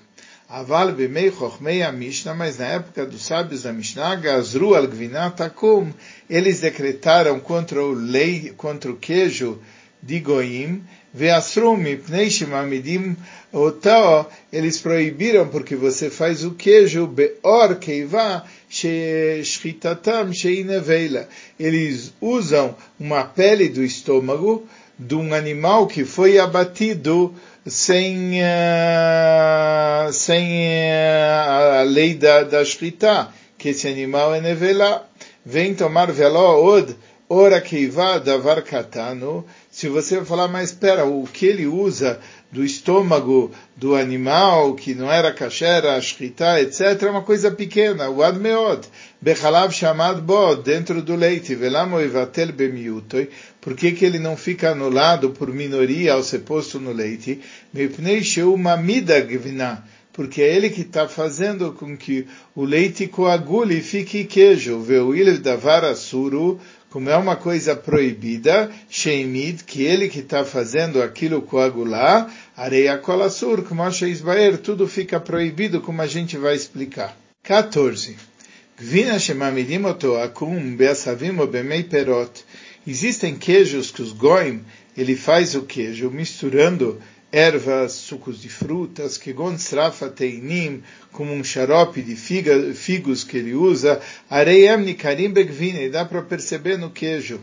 Aval 0.49 0.93
bemei 0.93 1.29
chochmei 1.29 1.83
a 1.83 1.91
Mishnah, 1.91 2.33
mas 2.33 2.57
na 2.57 2.67
época 2.67 3.05
dos 3.05 3.25
sábios 3.25 3.63
da 3.63 3.73
Mishnah, 3.73 4.15
gazru 4.15 4.75
al 4.75 4.87
gvinatakum, 4.87 5.91
eles 6.29 6.61
decretaram 6.61 7.37
contra 7.39 7.83
o 7.83 7.91
lei, 7.91 8.53
contra 8.55 8.89
o 8.89 8.95
queijo 8.95 9.61
de 10.01 10.19
goim, 10.21 10.83
eles 14.51 14.79
proibiram 14.79 15.47
porque 15.47 15.75
você 15.75 16.09
faz 16.09 16.43
o 16.43 16.51
queijo 16.51 17.07
beor. 17.07 17.77
Eles 21.59 22.13
usam 22.21 22.75
uma 22.99 23.23
pele 23.23 23.69
do 23.69 23.83
estômago 23.83 24.67
de 24.99 25.15
um 25.15 25.33
animal 25.33 25.87
que 25.87 26.03
foi 26.03 26.37
abatido 26.37 27.33
sem, 27.65 28.41
uh, 28.41 30.11
sem 30.11 30.67
uh, 30.67 31.79
a 31.79 31.83
lei 31.83 32.13
da, 32.15 32.43
da 32.43 32.63
Shkita, 32.63 33.29
que 33.57 33.69
esse 33.69 33.87
animal 33.87 34.33
é 34.33 34.41
nevela. 34.41 35.07
Vem 35.45 35.73
tomar 35.73 36.11
veló 36.11 36.61
od, 36.63 36.95
ora 37.29 37.61
keiva 37.61 38.19
davar 38.19 38.61
katano. 38.61 39.45
Se 39.77 39.87
você 39.89 40.25
falar, 40.25 40.47
mas 40.47 40.71
espera, 40.71 41.05
o 41.05 41.27
que 41.27 41.45
ele 41.45 41.67
usa 41.67 42.19
do 42.51 42.65
estômago 42.65 43.51
do 43.75 43.93
animal, 43.93 44.73
que 44.73 44.95
não 44.95 45.11
era 45.11 45.31
kasher, 45.31 45.85
a 45.85 46.01
shchita, 46.01 46.59
etc., 46.59 47.03
é 47.03 47.09
uma 47.11 47.21
coisa 47.21 47.51
pequena, 47.51 48.09
o 48.09 48.23
admeod, 48.23 48.87
bechalav 49.21 49.71
chamad 49.71 50.19
bod, 50.19 50.63
dentro 50.63 50.99
do 51.03 51.15
leite, 51.15 51.53
velamo 51.53 52.01
ivatel 52.01 52.51
bemiutoi, 52.53 53.29
por 53.61 53.75
que, 53.75 53.91
que 53.91 54.03
ele 54.03 54.17
não 54.17 54.35
fica 54.35 54.71
anulado 54.71 55.29
por 55.29 55.53
minoria 55.53 56.13
ao 56.13 56.23
ser 56.23 56.39
posto 56.39 56.79
no 56.79 56.91
leite? 56.91 57.39
Mepnei 57.71 58.23
sheu 58.23 58.57
mamida 58.57 59.19
gvina, 59.19 59.83
porque 60.17 60.41
é 60.41 60.55
ele 60.55 60.71
que 60.71 60.81
está 60.81 61.07
fazendo 61.07 61.71
com 61.73 61.95
que 61.95 62.25
o 62.55 62.65
leite 62.65 63.05
coagule 63.05 63.77
e 63.77 63.81
fique 63.81 64.23
queijo. 64.23 64.79
Veuil 64.79 65.39
davar 65.39 65.85
asuru, 65.85 66.59
como 66.89 67.07
é 67.07 67.15
uma 67.15 67.35
coisa 67.35 67.75
proibida, 67.75 68.71
sheimid, 68.89 69.63
que 69.63 69.83
ele 69.83 70.09
que 70.09 70.21
está 70.21 70.43
fazendo 70.43 71.03
aquilo 71.03 71.43
coagular, 71.43 72.33
areia 72.55 72.97
colassur, 72.97 73.61
como 73.61 73.83
acha 73.83 74.07
tudo 74.63 74.87
fica 74.87 75.19
proibido, 75.19 75.81
como 75.81 76.01
a 76.01 76.07
gente 76.07 76.35
vai 76.35 76.55
explicar. 76.55 77.15
14. 77.43 78.17
Gvina 78.79 79.19
shemamidim 79.19 79.85
oto 79.85 80.15
akum 80.15 80.75
beasavim 80.75 81.45
bemei 81.45 81.83
perot. 81.83 82.43
Existem 82.87 83.35
queijos 83.35 83.91
que 83.91 84.01
os 84.01 84.13
goim, 84.13 84.63
ele 84.97 85.15
faz 85.15 85.53
o 85.53 85.61
queijo 85.61 86.09
misturando 86.09 86.99
ervas, 87.31 87.93
sucos 87.93 88.41
de 88.41 88.49
frutas, 88.49 89.17
que 89.17 89.33
gonstrafa 89.33 90.09
teinim, 90.09 90.81
como 91.11 91.33
um 91.33 91.43
xarope 91.43 92.01
de 92.01 92.15
figa, 92.15 92.73
figos 92.73 93.23
que 93.23 93.37
ele 93.37 93.53
usa, 93.53 94.01
areiam 94.29 94.79
nikarim 94.79 95.31
begvine, 95.31 95.89
dá 95.89 96.05
para 96.05 96.21
perceber 96.21 96.77
no 96.77 96.89
queijo. 96.89 97.41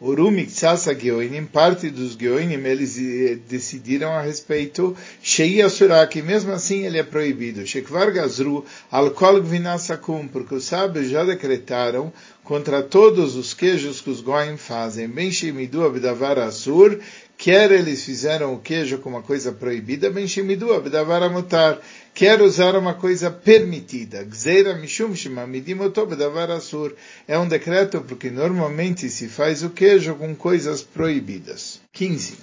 Urumi 0.00 0.46
Ksasa 0.46 0.94
Geoinim, 0.94 1.44
parte 1.44 1.90
dos 1.90 2.12
Geoinim, 2.16 2.64
eles 2.64 2.96
eh, 2.96 3.36
decidiram 3.48 4.12
a 4.12 4.22
respeito, 4.22 4.96
Shei 5.20 5.60
Asura, 5.60 6.06
que 6.06 6.22
mesmo 6.22 6.52
assim 6.52 6.86
ele 6.86 6.98
é 6.98 7.02
proibido. 7.02 7.66
Shekvar 7.66 8.12
Gazru, 8.12 8.64
Alkol 8.92 9.42
Gvinasakum, 9.42 10.28
porque 10.28 10.54
os 10.54 10.66
sábios 10.66 11.10
já 11.10 11.24
decretaram 11.24 12.12
contra 12.44 12.80
todos 12.80 13.34
os 13.34 13.52
queijos 13.52 14.00
que 14.00 14.08
os 14.08 14.20
Goim 14.20 14.56
fazem. 14.56 15.08
Ben 15.08 15.32
Shemidu 15.32 15.84
Abdavar 15.84 16.38
Asur, 16.38 17.00
quer 17.38 17.70
eles 17.70 18.02
fizeram 18.02 18.52
o 18.52 18.58
queijo 18.58 18.98
como 18.98 19.16
uma 19.16 19.22
coisa 19.22 19.52
proibida, 19.52 20.10
ben 20.10 20.26
shemidu 20.26 20.74
abdavar 20.74 21.30
mutar, 21.30 21.80
quer 22.12 22.42
usar 22.42 22.74
uma 22.74 22.94
coisa 22.94 23.30
permitida. 23.30 24.24
Gzeira 24.24 24.74
mishum 24.74 25.14
shemamidim 25.14 25.78
oto 25.78 26.04
bedavar 26.04 26.50
asur. 26.50 26.96
É 27.28 27.38
um 27.38 27.46
decreto 27.46 28.00
porque 28.00 28.28
normalmente 28.28 29.08
se 29.08 29.28
faz 29.28 29.62
o 29.62 29.70
queijo 29.70 30.16
com 30.16 30.34
coisas 30.34 30.82
proibidas. 30.82 31.80
15. 31.92 32.34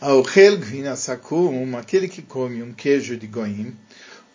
Aochel 0.00 0.58
gvina 0.58 0.94
sakum, 0.94 1.76
aquele 1.76 2.06
que 2.08 2.22
come 2.22 2.62
um 2.62 2.72
queijo 2.72 3.16
de 3.16 3.26
goim, 3.26 3.74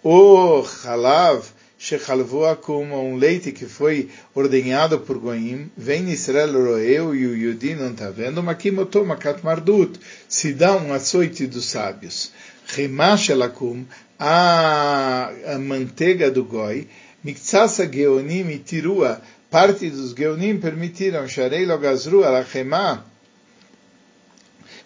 o 0.03 0.61
halav, 0.83 1.45
Shechalvoa 1.81 2.57
como 2.57 3.01
um 3.01 3.15
leite 3.15 3.53
que 3.53 3.65
foi 3.65 4.09
ordenhado 4.35 4.99
por 4.99 5.17
Goim, 5.17 5.71
vem 5.77 6.09
Israel 6.09 6.51
Roeu 6.51 7.15
e 7.15 7.25
o 7.25 7.33
Yudi 7.33 7.73
não 7.73 7.91
está 7.91 8.09
vendo, 8.09 8.43
Makimoto 8.43 9.05
Makat 9.05 9.41
Mardut, 9.45 9.97
se 10.27 10.51
dá 10.51 10.75
um 10.75 10.91
açoite 10.93 11.47
dos 11.47 11.67
sábios. 11.67 12.33
Remashelakum, 12.67 13.85
a, 14.19 15.31
a 15.53 15.57
manteiga 15.57 16.29
do 16.29 16.43
Goi, 16.43 16.89
Miktsasa 17.23 17.89
Geonim 17.89 18.49
e 18.49 18.59
Tirua, 18.59 19.21
parte 19.49 19.89
dos 19.89 20.11
Geonim 20.11 20.59
permitiram, 20.59 21.29
Sharei 21.29 21.65
Logazru 21.65 22.25
Alachemah, 22.25 23.05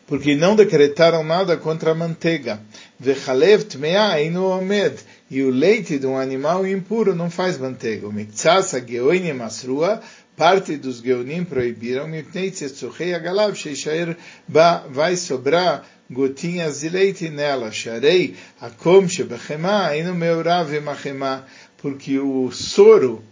porque 0.05 0.35
não 0.35 0.55
decretaram 0.55 1.23
nada 1.23 1.57
contra 1.57 1.89
a 1.89 1.95
manteiga. 1.95 2.61
Vechalev 2.99 3.63
tmea 3.63 4.21
inu 4.21 4.45
omed. 4.45 4.95
E 5.29 5.41
o 5.41 5.49
leite 5.49 5.97
de 5.97 6.05
um 6.05 6.17
animal 6.17 6.65
impuro 6.67 7.15
não 7.15 7.29
faz 7.29 7.57
manteiga. 7.57 8.07
O 8.07 8.13
miktsasa 8.13 8.79
geoinim 8.79 9.33
masrua, 9.33 10.01
parte 10.37 10.77
dos 10.77 11.01
geonim 11.01 11.43
proibiram, 11.43 12.07
mipnei 12.07 12.51
tzetzuchei 12.51 13.13
agalav 13.13 13.55
sheishair 13.55 14.15
ba, 14.47 14.85
vai 14.89 15.15
sobrar 15.15 15.85
gotinhas 16.09 16.81
de 16.81 16.89
leite 16.89 17.29
nela. 17.29 17.71
Sharei 17.71 18.35
akom 18.61 19.07
shebechema 19.07 19.95
inu 19.95 20.13
meurav 20.13 20.73
emachema. 20.73 21.45
Porque 21.77 22.17
o 22.17 22.49
soro 22.51 23.23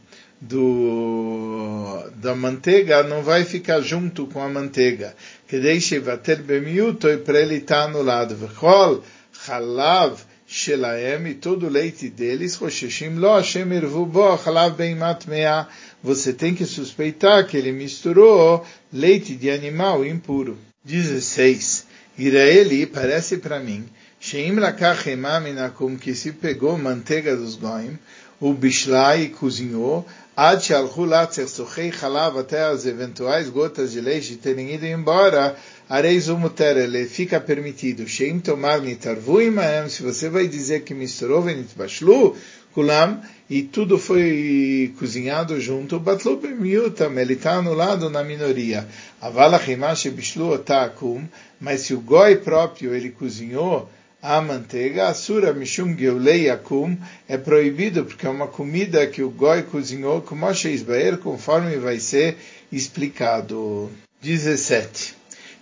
do, 0.42 2.04
da 2.16 2.36
manteiga 2.36 3.04
não 3.04 3.22
vai 3.22 3.46
ficar 3.46 3.80
junto 3.80 4.26
com 4.26 4.42
a 4.42 4.50
manteiga. 4.50 5.16
Que 5.48 5.60
deixe 5.60 6.00
bater 6.00 6.42
bemiuto 6.42 7.08
e 7.08 7.18
para 7.18 7.40
ele 7.40 7.58
estar 7.58 7.84
anulado. 7.84 8.36
Vechol 8.36 9.04
halav 9.48 10.20
shelaem 10.48 11.28
e 11.28 11.34
todo 11.34 11.66
o 11.68 11.70
leite 11.70 12.10
deles, 12.10 12.56
rosheshim 12.56 13.20
lo 13.20 13.36
Hashem 13.36 13.72
irvu 13.74 14.06
bo 14.06 14.36
halav 14.36 14.76
beimat 14.76 15.26
mea. 15.28 15.68
Você 16.04 16.34
tem 16.34 16.54
que 16.54 16.66
suspeitar 16.66 17.48
que 17.48 17.58
ele 17.58 17.72
misturou 17.72 18.66
leite 18.92 19.36
de 19.36 19.50
animal 19.50 20.06
impuro. 20.06 20.58
16. 20.84 21.86
Iraeli 22.18 22.86
parece 22.86 23.38
para 23.38 23.60
mim, 23.60 23.86
Sheim 24.20 24.60
lakach 24.60 25.06
minakum, 25.42 25.98
que 25.98 26.14
se 26.14 26.32
pegou 26.32 26.78
manteiga 26.78 27.36
dos 27.36 27.56
goim, 27.56 27.98
o 28.40 28.54
bishlai 28.54 29.30
cozinhou, 29.30 30.06
Ad 30.36 30.64
shalchu 30.64 31.06
latzer 31.06 31.46
chalav 31.92 32.38
até 32.38 32.64
as 32.64 32.86
eventuais 32.86 33.50
gotas 33.50 33.92
de 33.92 34.00
leite 34.00 34.38
terem 34.38 34.74
ido 34.74 34.86
embora, 34.86 35.58
areis 35.92 36.30
umuter, 36.30 36.78
ele 36.78 37.06
fica 37.06 37.38
permitido. 37.38 38.08
Sheim 38.08 38.40
tomar 38.40 38.80
nitarvu 38.80 39.42
imaem, 39.42 39.90
se 39.90 40.02
você 40.02 40.30
vai 40.30 40.48
dizer 40.48 40.84
que 40.84 40.94
misturou 40.94 41.42
venitbashlu, 41.42 42.34
kulam, 42.74 43.22
e 43.50 43.62
tudo 43.64 43.98
foi 43.98 44.94
cozinhado 44.98 45.60
junto, 45.60 46.00
batlu 46.00 46.38
bemiutam, 46.38 47.20
ele 47.20 47.34
está 47.34 47.56
anulado 47.56 48.10
na 48.10 48.24
minoria. 48.24 48.88
Avala 49.20 49.60
chimash 49.60 50.08
bishlu 50.08 50.54
otakum, 50.54 51.28
mas 51.60 51.82
se 51.82 51.94
o 51.94 52.00
goi 52.00 52.38
próprio 52.38 52.96
ele 52.96 53.10
cozinhou, 53.10 53.90
a 54.22 54.40
manteiga, 54.40 55.10
asura 55.10 55.52
mishum 55.52 55.94
geulei 55.98 56.50
akum, 56.50 56.96
é 57.28 57.38
proibido 57.38 58.06
porque 58.06 58.26
é 58.26 58.30
uma 58.30 58.48
comida 58.48 59.06
que 59.08 59.22
o 59.22 59.30
goi 59.30 59.64
cozinhou 59.64 60.22
com 60.22 60.36
Moshe 60.36 60.70
Isbaer, 60.70 61.18
conforme 61.18 61.76
vai 61.76 62.00
ser 62.00 62.38
explicado. 62.72 63.92
17. 64.22 65.21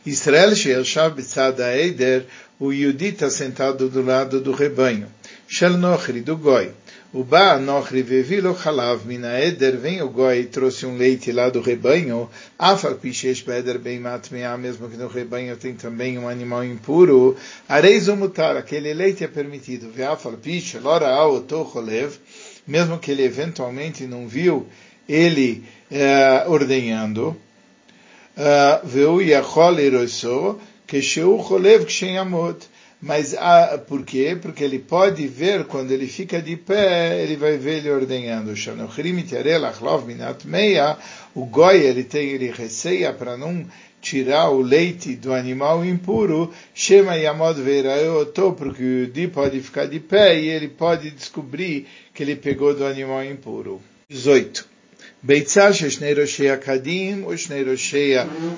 Israel 0.10 0.56
she'elshav 0.56 1.12
b'tzad 1.18 1.60
eider, 1.60 2.25
o 2.60 2.72
Yudi 2.74 3.10
está 3.10 3.30
sentado 3.30 3.88
do 3.89 4.01
lado 4.01 4.42
do 4.42 4.51
rebanho. 4.51 5.08
Shel 5.48 5.78
nochri, 5.78 6.22
do 6.22 6.36
goi. 6.36 6.72
O 7.13 7.24
ba 7.24 7.60
nochri 7.60 8.01
vevilo 8.01 8.56
chalav 8.56 9.06
mina 9.06 9.39
eder, 9.39 9.78
vem 9.78 10.01
o 10.01 10.10
goi 10.10 10.39
e 10.39 10.46
trouxe 10.46 10.86
um 10.86 10.98
leite 10.98 11.32
lá 11.32 11.50
do 11.50 11.62
rebanho, 11.62 12.30
afal 12.58 12.96
pishesh 12.96 13.42
beder 13.44 13.78
bem 13.78 14.00
matmea, 14.00 14.58
mesmo 14.58 14.89
que 14.89 14.98
no 14.98 15.08
rebanho 15.08 15.56
tem 15.58 15.75
também 15.75 16.18
um 16.18 16.28
animal 16.28 16.63
impuro, 16.63 17.38
areis 17.68 18.08
o 18.08 18.16
mutar, 18.16 18.58
aquele 18.58 18.94
leite 18.94 19.24
é 19.24 19.28
permitido, 19.28 19.92
veafal 19.92 20.34
pish, 20.34 20.75
lora 20.82 21.08
ao 21.08 21.42
tocholev, 21.42 22.18
mesmo 22.68 22.98
que 22.98 23.12
ele 23.12 23.24
eventualmente 23.24 24.06
não 24.06 24.28
viu 24.28 24.68
ele 25.08 25.63
eh, 25.92 26.44
ordenhando, 26.48 27.36
ah, 28.38 28.81
veu 28.83 29.21
Yachol 29.21 29.79
Eroso, 29.79 30.59
Kesheu 30.88 31.43
Cholev 31.43 31.86
Kshen 31.86 32.17
Amot. 32.17 32.67
Mas 33.01 33.33
ah, 33.33 33.79
por 33.88 34.03
quê? 34.03 34.38
Porque 34.41 34.63
ele 34.63 34.79
pode 34.79 35.25
ver, 35.25 35.63
quando 35.65 35.91
ele 35.91 36.05
fica 36.05 36.41
de 36.41 36.57
pé, 36.57 37.24
ele 37.24 37.38
vai 37.38 37.57
ver 37.57 37.77
ele 37.77 37.89
ordenhando. 37.89 38.53
O 41.33 41.45
goi, 41.45 41.77
ele 41.77 42.03
tem, 42.03 42.29
ele 42.29 42.51
receia 42.51 43.13
para 43.13 43.38
não 43.38 43.65
tirar 44.01 44.50
o 44.50 44.62
leite 44.62 45.15
do 45.15 45.33
animal 45.33 45.86
impuro. 45.86 46.51
Shema 46.74 47.17
eu 47.17 48.25
tô 48.25 48.51
porque 48.51 49.03
o 49.03 49.07
di 49.07 49.27
pode 49.27 49.62
ficar 49.62 49.86
de 49.86 50.00
pé 50.00 50.39
e 50.39 50.50
ele 50.50 50.67
pode 50.67 51.12
descobrir 51.12 51.88
que 52.13 52.24
ele 52.24 52.36
pegou 52.36 52.74
do 52.74 52.86
animal 52.86 53.24
impuro. 53.24 53.81
18. 54.09 54.68
Beitzah 55.21 55.73
Shnei 55.73 56.13
Roshei 56.13 56.49
Akadim, 56.49 57.23
ou 57.25 57.35
Shnei 57.35 57.63
Roshei 57.63 58.13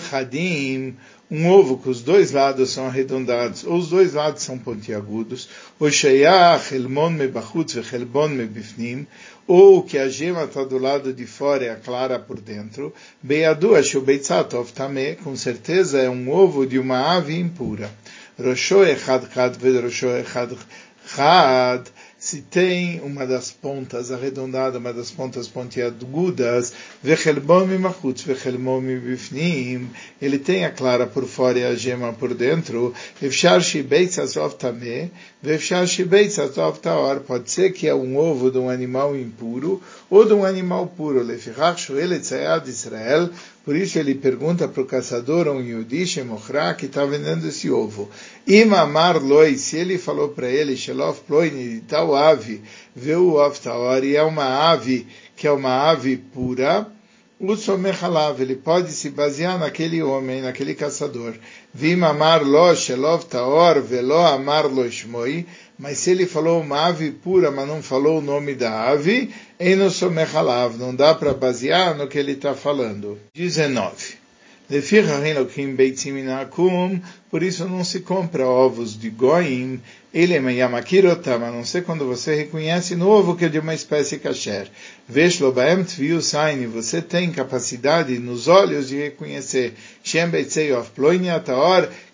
Chadim, 0.09 0.95
um 1.31 1.49
ovo 1.49 1.77
que 1.77 1.89
os 1.89 2.03
dois 2.03 2.31
lados 2.31 2.69
são 2.69 2.85
arredondados, 2.85 3.63
ou 3.63 3.77
os 3.77 3.89
dois 3.89 4.13
lados 4.13 4.43
são 4.43 4.59
pontiagudos, 4.59 5.49
ou 5.79 5.89
Sheyach 5.89 6.75
Elmon 6.75 7.09
Mebachutz 7.09 7.73
Vechelbon 7.73 8.27
Mebifnim, 8.27 9.07
ou 9.47 9.81
que 9.81 9.97
a 9.97 10.07
gema 10.07 10.43
está 10.43 10.63
do 10.63 10.77
lado 10.77 11.11
de 11.11 11.25
fora 11.25 11.63
e 11.65 11.69
a 11.69 11.77
clara 11.77 12.19
por 12.19 12.39
dentro, 12.39 12.93
Beiadu 13.23 13.73
Asheu 13.73 14.01
Beitzatov 14.01 14.71
Tameh, 14.71 15.15
com 15.15 15.35
certeza 15.35 15.99
é 15.99 16.09
um 16.09 16.29
ovo 16.29 16.67
de 16.67 16.77
uma 16.77 17.15
ave 17.15 17.39
impura. 17.39 17.89
Rosho 18.39 18.83
Echad 18.83 19.25
Chad 19.33 19.55
Ved 19.55 19.81
Rosho 19.81 20.09
Echad 20.09 20.55
Chad, 21.07 21.87
se 22.21 22.39
tem 22.39 23.01
uma 23.01 23.25
das 23.25 23.49
pontas 23.49 24.11
arredondada, 24.11 24.77
uma 24.77 24.93
das 24.93 25.09
pontas 25.09 25.47
pontiagudas, 25.47 26.71
ele 30.21 30.37
tem 30.37 30.63
a 30.63 30.69
clara 30.69 31.07
por 31.07 31.25
fora 31.25 31.57
e 31.57 31.65
a 31.65 31.73
gema 31.73 32.13
por 32.13 32.35
dentro, 32.35 32.93
pode 37.21 37.49
ser 37.49 37.73
que 37.73 37.87
é 37.87 37.95
um 37.95 38.15
ovo 38.15 38.51
de 38.51 38.59
um 38.59 38.69
animal 38.69 39.17
impuro 39.17 39.81
ou 40.07 40.23
de 40.23 40.33
um 40.33 40.45
animal 40.45 40.85
puro, 40.85 41.23
Israel, 42.69 43.31
por 43.63 43.75
isso 43.75 43.99
ele 43.99 44.15
pergunta 44.15 44.67
para 44.67 44.81
o 44.81 44.85
caçador, 44.85 45.47
um 45.47 45.61
Yudi 45.61 46.07
Shemochra, 46.07 46.73
que 46.73 46.87
está 46.87 47.05
vendendo 47.05 47.47
esse 47.47 47.69
ovo. 47.69 48.09
Imamar 48.47 49.21
loi, 49.21 49.55
se 49.55 49.77
ele 49.77 49.99
falou 49.99 50.29
para 50.29 50.49
ele, 50.49 50.75
Shelof 50.75 51.21
ploini, 51.21 51.81
tal 51.81 52.15
ave, 52.15 52.61
veu 52.95 53.35
o 53.35 54.03
e 54.03 54.15
é 54.15 54.23
uma 54.23 54.71
ave 54.71 55.05
que 55.35 55.45
é 55.45 55.51
uma 55.51 55.89
ave 55.89 56.17
pura, 56.17 56.87
o 57.43 57.55
somechalav, 57.55 58.39
ele 58.39 58.55
pode 58.55 58.91
se 58.91 59.09
basear 59.09 59.57
naquele 59.57 60.03
homem, 60.03 60.43
naquele 60.43 60.75
caçador. 60.75 61.33
Vimamar 61.73 62.43
lo, 62.43 62.75
Shelof 62.75 63.25
taor, 63.25 63.81
velo 63.81 64.19
amar 64.19 64.65
lo 64.65 64.87
shmoi, 64.87 65.47
mas 65.81 65.97
se 65.97 66.11
ele 66.11 66.27
falou 66.27 66.61
uma 66.61 66.85
ave 66.85 67.09
pura, 67.09 67.49
mas 67.49 67.67
não 67.67 67.81
falou 67.81 68.19
o 68.19 68.21
nome 68.21 68.53
da 68.53 68.87
ave, 68.87 69.31
Enosomechalav, 69.59 70.77
não 70.77 70.95
dá 70.95 71.15
para 71.15 71.33
basear 71.33 71.97
no 71.97 72.07
que 72.07 72.19
ele 72.19 72.33
está 72.33 72.53
falando. 72.53 73.17
19. 73.33 74.21
Por 77.31 77.43
isso 77.43 77.65
não 77.65 77.83
se 77.83 77.99
compra 78.01 78.45
ovos 78.47 78.97
de 78.97 79.09
goim, 79.09 79.81
ele 80.13 80.33
é 80.33 80.51
yamakirotam, 80.51 81.45
a 81.45 81.51
não 81.51 81.65
ser 81.65 81.83
quando 81.83 82.05
você 82.05 82.35
reconhece 82.35 82.95
no 82.95 83.09
ovo 83.09 83.35
que 83.35 83.45
é 83.45 83.49
de 83.49 83.59
uma 83.59 83.73
espécie 83.73 84.17
kasher. 84.17 84.69
Veshlobaem 85.09 85.83
tviusaini, 85.83 86.67
você 86.67 87.01
tem 87.01 87.31
capacidade 87.31 88.17
nos 88.19 88.47
olhos 88.47 88.87
de 88.87 88.97
reconhecer 88.97 89.73
of 90.77 90.91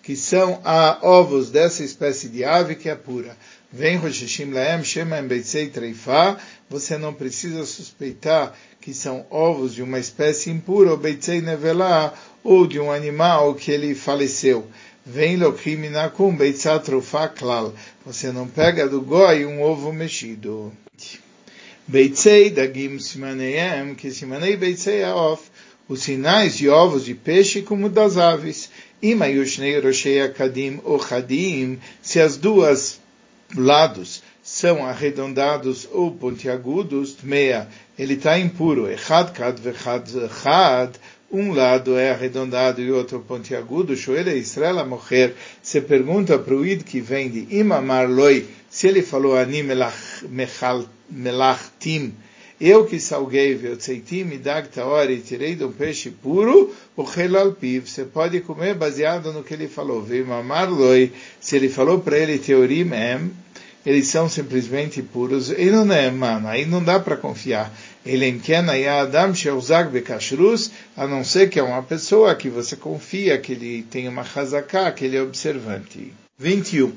que 0.01 0.15
são 0.15 0.61
a 0.63 0.99
ovos 1.01 1.49
dessa 1.49 1.83
espécie 1.83 2.29
de 2.29 2.43
ave 2.43 2.75
que 2.75 2.89
é 2.89 2.95
pura. 2.95 3.35
Vem 3.71 3.97
Roshishim 3.97 4.53
Laem 4.53 4.81
Shema 4.81 5.21
Beitzei 5.21 5.67
Treifa, 5.67 6.39
você 6.69 6.97
não 6.97 7.13
precisa 7.13 7.65
suspeitar 7.65 8.57
que 8.79 8.93
são 8.93 9.25
ovos 9.29 9.75
de 9.75 9.81
uma 9.81 9.99
espécie 9.99 10.49
impura, 10.49 10.91
ou 10.91 10.97
Beitzei 10.97 11.41
Nevelá, 11.41 12.13
ou 12.41 12.65
de 12.65 12.79
um 12.79 12.89
animal 12.89 13.55
que 13.55 13.69
ele 13.69 13.93
faleceu. 13.93 14.65
Vem 15.05 15.35
Lokriminakum 15.35 16.33
Beitzat 16.33 16.85
Trufa 16.85 17.27
Klal. 17.27 17.73
Você 18.05 18.31
não 18.31 18.47
pega 18.47 18.87
do 18.87 19.01
goi 19.01 19.45
um 19.45 19.61
ovo 19.61 19.91
mexido. 19.91 20.71
Beitzei 21.85 22.49
Dagim 22.49 22.99
Simaneiem, 22.99 23.95
que 23.95 24.11
Simanei 24.11 24.55
Beitzei 24.55 25.03
Aof, 25.03 25.41
os 25.89 26.03
sinais 26.03 26.55
de 26.55 26.69
ovos 26.69 27.03
de 27.03 27.13
peixe 27.13 27.61
como 27.61 27.89
das 27.89 28.15
aves. 28.15 28.69
Imayushnei 29.01 29.77
Roshei 29.81 30.21
Akadim 30.21 30.79
ou 30.85 31.05
Chadim, 31.05 31.79
se 32.01 32.21
as 32.21 32.37
duas 32.37 33.01
lados 33.55 34.21
são 34.43 34.85
arredondados 34.85 35.87
ou 35.91 36.11
pontiagudos, 36.11 37.17
meia, 37.23 37.67
ele 37.97 38.13
está 38.13 38.39
impuro. 38.39 38.89
Echad 38.89 39.31
kad 39.33 39.59
vechad 39.59 40.07
chad, 40.41 40.95
um 41.31 41.51
lado 41.51 41.97
é 41.97 42.11
arredondado 42.11 42.81
e 42.81 42.91
outro 42.91 43.19
pontiagudo. 43.19 43.95
Shoele 43.95 44.33
Israel 44.35 44.85
morrer. 44.85 45.35
Você 45.61 45.81
pergunta 45.81 46.39
para 46.39 46.55
o 46.55 46.65
id 46.65 46.83
que 46.83 47.01
vem 47.01 47.29
de 47.29 47.47
imamar 47.55 48.09
loi, 48.09 48.47
se 48.69 48.87
ele 48.87 49.01
falou 49.01 49.35
ani 49.35 49.63
melachtim, 51.09 52.13
eu 52.59 52.85
que 52.85 52.99
salguei 52.99 53.53
veotzeitim 53.53 54.29
e 54.31 54.37
dag 54.37 54.67
taor 54.69 55.11
e 55.11 55.19
tirei 55.19 55.55
de 55.55 55.63
um 55.63 55.71
peixe 55.71 56.09
puro, 56.09 56.73
o 56.95 57.53
piv, 57.53 57.87
você 57.87 58.03
pode 58.03 58.41
comer 58.41 58.73
baseado 58.73 59.31
no 59.31 59.43
que 59.43 59.53
ele 59.53 59.67
falou. 59.67 60.01
Vimamar 60.01 60.67
loi, 60.67 61.11
se 61.39 61.55
ele 61.55 61.69
falou 61.69 61.99
para 61.99 62.17
ele 62.17 62.39
teorim 62.39 62.89
em, 62.91 63.31
eles 63.85 64.07
são 64.07 64.27
simplesmente 64.27 65.01
puros. 65.03 65.51
E 65.51 65.69
não 65.69 65.93
é, 65.93 66.09
mano, 66.09 66.47
aí 66.47 66.65
não 66.65 66.83
dá 66.83 66.99
para 66.99 67.15
confiar. 67.15 67.71
Sheuzag 69.35 69.91
Bekashrus, 69.91 70.71
a 70.95 71.05
não 71.05 71.23
ser 71.23 71.49
que 71.49 71.59
é 71.59 71.63
uma 71.63 71.83
pessoa 71.83 72.33
que 72.33 72.49
você 72.49 72.75
confia, 72.75 73.37
que 73.37 73.51
ele 73.51 73.83
tem 73.83 74.07
uma 74.07 74.25
hazaká, 74.35 74.91
que 74.91 75.05
ele 75.05 75.17
é 75.17 75.21
observante. 75.21 76.11
21. 76.39 76.91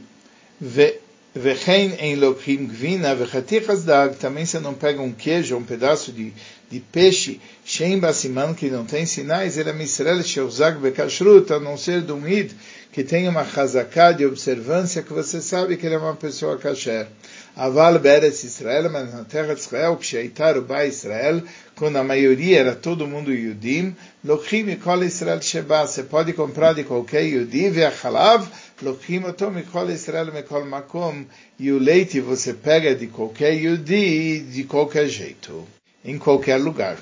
Também 4.19 4.45
você 4.45 4.59
não 4.59 4.75
pega 4.75 5.01
um 5.01 5.13
queijo, 5.13 5.57
um 5.57 5.63
pedaço 5.63 6.11
de, 6.11 6.33
de 6.69 6.81
peixe, 6.81 7.41
Shem 7.65 8.01
Basiman, 8.01 8.53
que 8.53 8.69
não 8.69 8.85
tem 8.85 9.07
sinais, 9.07 9.57
ele 9.57 9.71
é 9.71 9.73
Misrael 9.73 10.23
Sheuzag 10.25 10.81
Bekashrut, 10.81 11.53
a 11.53 11.61
não 11.61 11.77
ser 11.77 12.03
do 12.03 12.17
Mid, 12.17 12.51
que 12.93 13.05
tem 13.05 13.29
uma 13.29 13.45
chazaká 13.45 14.11
de 14.13 14.27
observância 14.27 15.03
que 15.03 15.13
você 15.13 15.41
sabe 15.41 15.77
que 15.77 15.87
ele 15.87 15.95
é 15.95 15.99
uma 15.99 16.17
pessoa 16.17 16.59
kasher. 16.59 17.07
Aval 17.55 17.99
Beretz 17.99 18.43
Israel, 18.43 18.91
mas 18.91 19.13
na 19.13 19.25
terra 19.25 19.55
de 19.55 19.61
Israel, 19.61 19.97
que 19.97 20.07
Sheitar 20.07 20.57
Uba 20.57 20.85
Israel, 20.87 21.43
quando 21.77 21.97
a 21.97 22.05
maioria 22.05 22.59
era 22.59 22.75
todo 22.75 23.07
mundo 23.07 23.33
Yudim, 23.33 23.95
Lochim 24.25 24.65
Mikol 24.65 25.05
Israel 25.05 25.41
Sheba, 25.41 25.87
você 25.87 26.03
pode 26.03 26.33
comprar 26.33 26.73
de 26.73 26.85
qualquer 26.85 27.23
Yudim, 27.23 27.71
Ve'achalav, 27.71 28.49
Lochim 28.83 29.25
Otom 29.25 29.51
Mikol 29.51 29.91
Israel 29.91 30.33
Mikol 30.33 30.65
Makom, 30.65 31.25
e 31.59 31.71
o 31.71 31.79
leite 31.79 32.21
você 32.21 32.55
pega 32.55 32.95
de 32.95 33.07
qualquer 33.07 33.53
Yudi, 33.53 34.41
de 34.41 34.65
qualquer 34.65 35.07
jeito, 35.07 35.67
em 36.05 36.19
qualquer 36.19 36.57
lugar. 36.57 36.97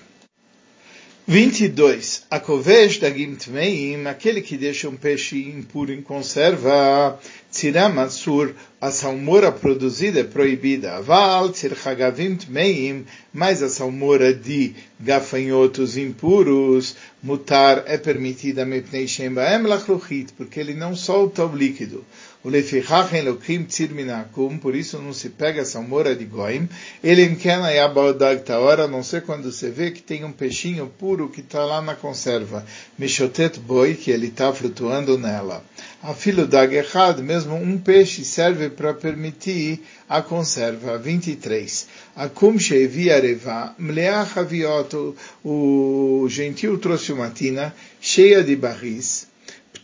22. 1.28 2.22
A 2.30 2.40
kovesh 2.40 3.00
dagim 3.00 3.34
tmeim, 3.34 4.06
aquele 4.06 4.40
que 4.40 4.56
deixa 4.56 4.88
um 4.88 4.96
peixe 4.96 5.36
impuro 5.38 5.92
em 5.92 6.00
conserva, 6.00 7.20
tziram 7.52 8.00
asur, 8.00 8.54
a 8.80 8.90
salmoura 8.90 9.52
produzida 9.52 10.20
é 10.20 10.24
proibida. 10.24 10.96
Aval, 10.96 11.50
tzirchagavim 11.50 12.34
tmeim, 12.34 13.04
mas 13.30 13.62
a 13.62 13.68
salmoura 13.68 14.32
de 14.32 14.74
gafanhotos 14.98 15.98
impuros, 15.98 16.96
mutar 17.22 17.84
é 17.86 17.98
permitida 17.98 18.64
mepnei 18.64 19.06
shem 19.06 19.34
baem 19.34 19.64
lachluchit, 19.64 20.32
porque 20.32 20.58
ele 20.58 20.72
não 20.72 20.96
solta 20.96 21.44
o 21.44 21.54
líquido. 21.54 22.06
O 22.44 22.50
lefichachen 22.50 23.24
lokim 23.24 23.64
tzir 23.64 23.90
minakum, 23.90 24.58
por 24.58 24.76
isso 24.76 25.02
não 25.02 25.12
se 25.12 25.28
pega 25.28 25.62
a 25.62 25.64
salmoura 25.64 26.14
de 26.14 26.24
goim. 26.24 26.68
Ele 27.02 27.24
imkena 27.24 27.72
yabaldag 27.72 28.44
taora, 28.44 28.86
não 28.86 29.02
ser 29.02 29.22
quando 29.22 29.50
você 29.50 29.70
vê 29.70 29.90
que 29.90 30.00
tem 30.00 30.24
um 30.24 30.30
peixinho 30.30 30.86
puro 30.86 31.28
que 31.28 31.40
está 31.40 31.64
lá 31.64 31.82
na 31.82 31.96
conserva. 31.96 32.64
Mishotet 32.96 33.58
boi, 33.58 33.94
que 33.94 34.12
ele 34.12 34.28
está 34.28 34.52
flutuando 34.52 35.18
nela. 35.18 35.64
A 36.00 36.14
filo 36.14 36.46
dag 36.46 36.72
errado, 36.72 37.24
mesmo 37.24 37.56
um 37.56 37.76
peixe 37.76 38.24
serve 38.24 38.70
para 38.70 38.94
permitir 38.94 39.82
a 40.08 40.22
conserva. 40.22 40.96
23. 40.96 41.88
Akum 42.14 42.56
shevi 42.56 43.10
areva, 43.10 43.74
mleach 43.76 44.38
aviot, 44.38 45.16
o 45.44 46.24
gentil 46.28 46.78
trouxe 46.78 47.12
uma 47.12 47.30
tina 47.30 47.74
cheia 48.00 48.44
de 48.44 48.54
barris 48.54 49.26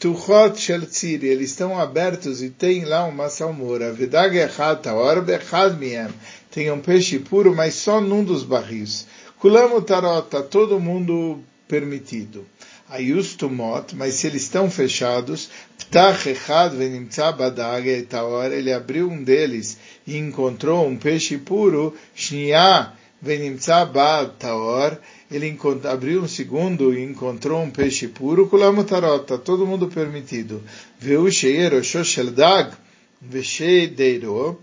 Ptuchot 0.05 0.59
shel 0.59 0.83
tziri, 0.85 1.29
eles 1.29 1.49
estão 1.49 1.81
abertos 1.81 2.43
e 2.43 2.51
tem 2.51 2.85
lá 2.85 3.07
uma 3.07 3.31
salmoura. 3.31 3.91
Vedag 3.91 4.37
taor 4.83 5.23
bechad 5.23 5.79
miem. 5.79 6.11
Tem 6.51 6.71
um 6.71 6.79
peixe 6.79 7.19
puro, 7.19 7.57
mas 7.57 7.73
só 7.73 8.03
num 8.03 8.23
dos 8.23 8.43
barris. 8.43 9.07
Kulam 9.41 9.81
tarot, 9.81 10.27
está 10.27 10.43
todo 10.43 10.79
mundo 10.79 11.39
permitido. 11.67 12.45
Ayustumot, 12.91 13.97
mas 13.97 14.17
se 14.17 14.27
eles 14.27 14.43
estão 14.43 14.71
fechados, 14.71 15.49
ptach 15.79 16.29
echad 16.29 16.75
venimtza 16.75 17.33
badag 17.33 18.03
taor, 18.03 18.53
ele 18.53 18.75
abriu 18.75 19.09
um 19.09 19.25
deles 19.25 19.79
e 20.07 20.19
encontrou 20.19 20.87
um 20.87 20.99
peixe 20.99 21.39
puro, 21.39 21.97
shnia 22.15 22.93
venimtza 23.25 23.85
ba 23.87 24.27
taor, 24.27 24.99
ele 25.31 25.59
abriu 25.85 26.23
um 26.23 26.29
segundo 26.29 26.93
e 26.93 27.03
encontrou 27.03 27.63
um 27.63 27.71
peixe 27.71 28.07
puro, 28.09 28.47
kulamutarota, 28.49 29.39
todo 29.39 29.67
mundo 29.67 29.89
permitido. 29.89 30.63
Veu 30.99 31.31
sheiro 31.31 31.83
shosheldag, 31.83 32.73
veshedeiro, 33.21 34.61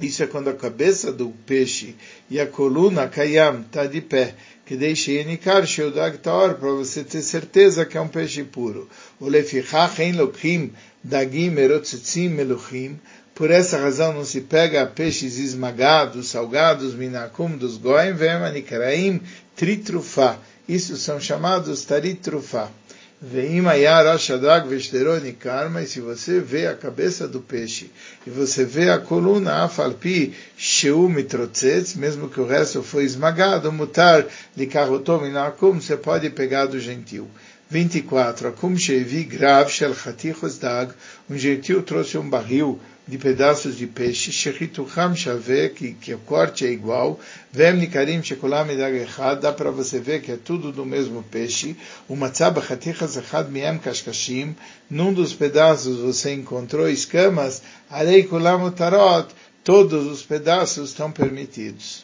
isso 0.00 0.22
é 0.22 0.26
quando 0.26 0.48
a 0.48 0.54
cabeça 0.54 1.12
do 1.12 1.28
peixe 1.44 1.94
e 2.30 2.40
a 2.40 2.46
coluna 2.46 3.06
kayam 3.06 3.60
está 3.60 3.84
de 3.86 4.00
pé. 4.00 4.34
Que 4.64 4.74
deixe 4.76 5.12
enikar 5.12 5.66
sheudag 5.66 6.16
taor, 6.18 6.54
para 6.54 6.70
você 6.70 7.04
ter 7.04 7.22
certeza 7.22 7.84
que 7.84 7.98
é 7.98 8.00
um 8.00 8.08
peixe 8.08 8.44
puro. 8.44 8.88
O 9.18 9.28
lefichach 9.28 10.00
en 10.00 10.12
lokhim 10.12 10.72
dagim 11.04 11.54
erotzitzim 11.58 12.28
meluchim. 12.30 12.98
Por 13.40 13.50
essa 13.50 13.78
razão 13.78 14.12
não 14.12 14.22
se 14.22 14.42
pega 14.42 14.84
peixes 14.84 15.38
esmagados, 15.38 16.28
salgados, 16.28 16.92
minakum 16.92 17.56
dos 17.56 17.78
goim, 17.78 18.12
vema 18.12 18.50
nikaraim, 18.50 19.18
tritrufa. 19.56 20.38
Isso 20.68 20.94
são 20.98 21.18
chamados 21.18 21.82
taritrufá. 21.86 22.68
E 23.22 23.62
se 25.86 26.00
você 26.02 26.38
vê 26.38 26.66
a 26.66 26.74
cabeça 26.74 27.26
do 27.26 27.40
peixe, 27.40 27.90
e 28.26 28.30
você 28.30 28.62
vê 28.62 28.90
a 28.90 28.98
coluna 28.98 29.64
Afalpi 29.64 30.34
Sheu 30.54 31.08
Mitrotzetz, 31.08 31.94
mesmo 31.94 32.28
que 32.28 32.42
o 32.42 32.46
resto 32.46 32.82
foi 32.82 33.04
esmagado, 33.04 33.72
mutar 33.72 34.26
likarotom 34.54 35.24
inakum, 35.24 35.80
você 35.80 35.96
pode 35.96 36.28
pegar 36.28 36.66
do 36.66 36.78
gentil. 36.78 37.26
24. 37.70 38.48
Akum 38.48 38.76
Shevi 38.76 39.22
Grav 39.22 39.70
Shel 39.70 39.94
Chatichos 39.94 40.58
Dag, 40.58 40.92
um 41.30 41.38
gentil 41.38 41.82
trouxe 41.82 42.18
um 42.18 42.28
barril 42.28 42.80
de 43.10 43.18
pedaços 43.18 43.76
de 43.76 43.88
peixe, 43.88 44.30
Shechitucham 44.30 45.16
Shaveh, 45.16 45.70
que, 45.70 45.94
que 45.94 46.14
o 46.14 46.18
corte 46.20 46.64
é 46.64 46.70
igual, 46.70 47.18
Vem 47.50 47.72
Nikarim 47.72 48.22
Shekolam 48.22 48.70
Edag 48.70 48.96
Echad, 48.96 49.40
dá 49.40 49.52
para 49.52 49.72
você 49.72 49.98
ver 49.98 50.22
que 50.22 50.30
é 50.30 50.36
tudo 50.36 50.70
do 50.70 50.86
mesmo 50.86 51.20
peixe, 51.24 51.76
o 52.08 52.14
Matzab 52.14 52.60
Chatichas 52.64 53.16
Echad 53.16 53.50
Miem 53.50 53.78
Kashkashim, 53.78 54.54
num 54.88 55.12
dos 55.12 55.34
pedaços 55.34 55.98
você 55.98 56.32
encontrou 56.32 56.88
escamas, 56.88 57.62
Arei 57.90 58.22
Kulam 58.22 58.64
Utarot, 58.64 59.34
todos 59.64 60.06
os 60.06 60.22
pedaços 60.22 60.90
estão 60.90 61.10
permitidos. 61.10 61.98